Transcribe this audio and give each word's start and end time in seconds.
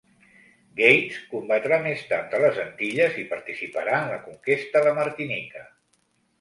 Gates 0.79 1.19
combatrà 1.33 1.77
més 1.83 2.01
tard 2.15 2.33
a 2.39 2.41
les 2.45 2.59
Antilles 2.65 3.21
i 3.27 3.29
participarà 3.35 3.95
en 4.01 4.11
la 4.17 4.21
conquesta 4.27 4.85
de 4.89 4.99
Martinica. 5.01 5.67